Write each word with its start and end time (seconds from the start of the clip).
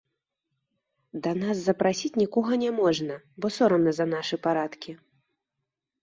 Да 1.25 1.31
нас 1.41 1.57
запрасіць 1.65 2.09
нікога 2.21 2.53
няможна, 2.63 3.17
бо 3.45 3.51
сорамна 3.57 3.93
за 3.99 4.05
нашы 4.15 4.35
парадкі. 4.47 4.91